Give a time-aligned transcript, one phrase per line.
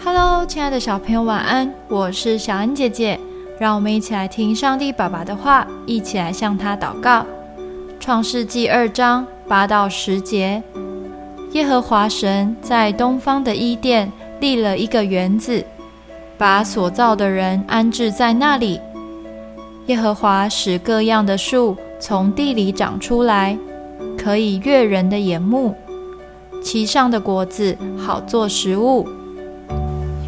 [0.00, 1.74] Hello，亲爱的小朋友，晚安！
[1.88, 3.18] 我是小恩姐姐，
[3.58, 7.26] 让我们一起来听上帝爸爸的话，一起来向他祷告。
[7.98, 10.62] 创世纪二章八到十节：
[11.50, 15.64] 耶和华神在东方的伊甸立了一个园子，
[16.38, 18.80] 把所造的人安置在那里。
[19.86, 23.58] 耶和华使各样的树从地里长出来，
[24.16, 25.74] 可以悦人的眼目，
[26.62, 29.04] 其上的果子好做食物。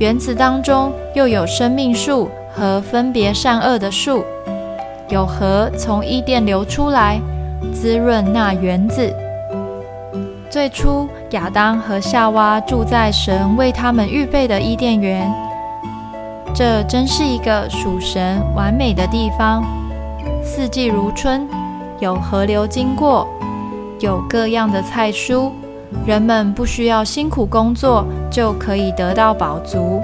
[0.00, 4.24] 园子当中又有生命树和分别善恶的树，
[5.10, 7.20] 有河从伊甸流出来，
[7.70, 9.14] 滋润那园子。
[10.48, 15.30] 最初，亚当和夏娃住在神为他们预备的伊甸园，
[16.54, 19.62] 这真是一个属神完美的地方。
[20.42, 21.46] 四季如春，
[21.98, 23.28] 有河流经过，
[23.98, 25.50] 有各样的菜蔬。
[26.06, 30.00] 人们不需要辛苦工作就可以得到饱足，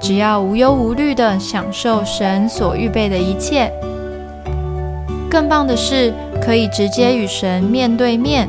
[0.00, 3.70] 只要无忧无虑地享受神所预备的一切。
[5.30, 8.48] 更棒的是，可以直接与神面对面。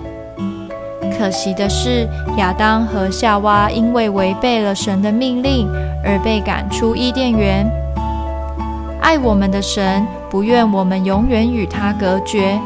[1.17, 5.67] 可惜的是，亚当和夏娃因为违背了神的命令
[6.03, 7.65] 而被赶出伊甸园。
[9.01, 12.59] 爱我们的神不愿我们永远与他隔绝。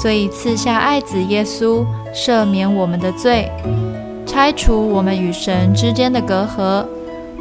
[0.00, 3.50] 所以赐下爱子耶稣，赦免我们的罪，
[4.24, 6.86] 拆除我们与神之间的隔阂，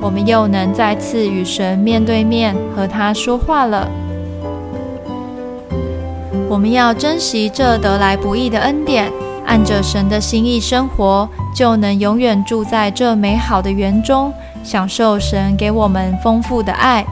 [0.01, 3.87] 我们又能再次与神面对面和他说话了。
[6.49, 9.11] 我们要珍惜这得来不易的恩典，
[9.45, 17.05] 按着神的心意生活，就能永远住在这美好的园中，享受神给我们丰富的爱。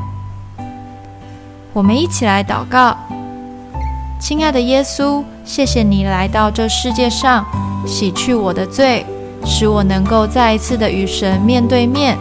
[1.73, 2.97] 我们一起来祷告。
[4.28, 7.45] 亲爱的耶稣，谢谢你来到这世界上，
[7.86, 9.06] 洗去我的罪，
[9.45, 12.18] 使我能够再一次的与神面对面。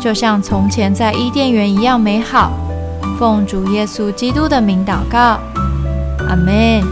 [0.00, 2.50] 就像从前在伊甸园一样美好。
[3.20, 5.38] 奉主耶稣基督的名祷告。
[6.28, 6.82] 阿门。